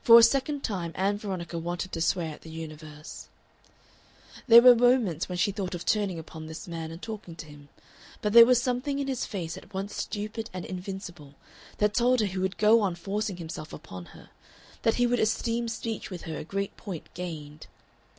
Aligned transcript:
For 0.00 0.18
a 0.18 0.22
second 0.22 0.64
time 0.64 0.92
Ann 0.94 1.18
Veronica 1.18 1.58
wanted 1.58 1.92
to 1.92 2.00
swear 2.00 2.32
at 2.32 2.40
the 2.40 2.48
universe. 2.48 3.28
There 4.46 4.62
were 4.62 4.74
moments 4.74 5.28
when 5.28 5.36
she 5.36 5.52
thought 5.52 5.74
of 5.74 5.84
turning 5.84 6.18
upon 6.18 6.46
this 6.46 6.66
man 6.66 6.90
and 6.90 7.02
talking 7.02 7.36
to 7.36 7.44
him. 7.44 7.68
But 8.22 8.32
there 8.32 8.46
was 8.46 8.62
something 8.62 8.98
in 8.98 9.06
his 9.06 9.26
face 9.26 9.58
at 9.58 9.74
once 9.74 9.94
stupid 9.94 10.48
and 10.54 10.64
invincible 10.64 11.34
that 11.76 11.92
told 11.92 12.20
her 12.20 12.26
he 12.26 12.38
would 12.38 12.56
go 12.56 12.80
on 12.80 12.94
forcing 12.94 13.36
himself 13.36 13.74
upon 13.74 14.06
her, 14.16 14.30
that 14.80 14.94
he 14.94 15.06
would 15.06 15.20
esteem 15.20 15.68
speech 15.68 16.08
with 16.08 16.22
her 16.22 16.38
a 16.38 16.42
great 16.42 16.78
point 16.78 17.12
gained. 17.12 17.66